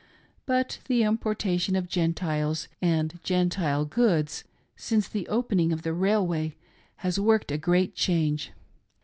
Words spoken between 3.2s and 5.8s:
Gentile goods, since the opening